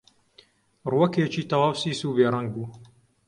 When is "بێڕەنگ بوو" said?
2.17-2.67